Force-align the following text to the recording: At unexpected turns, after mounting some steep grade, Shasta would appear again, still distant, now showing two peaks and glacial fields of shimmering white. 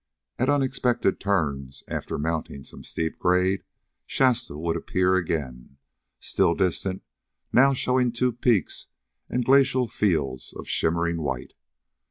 At 0.39 0.49
unexpected 0.49 1.19
turns, 1.19 1.83
after 1.87 2.17
mounting 2.17 2.63
some 2.63 2.83
steep 2.83 3.19
grade, 3.19 3.63
Shasta 4.07 4.57
would 4.57 4.75
appear 4.75 5.13
again, 5.15 5.77
still 6.19 6.55
distant, 6.55 7.03
now 7.53 7.73
showing 7.75 8.11
two 8.11 8.33
peaks 8.33 8.87
and 9.29 9.45
glacial 9.45 9.87
fields 9.87 10.55
of 10.57 10.67
shimmering 10.67 11.21
white. 11.21 11.53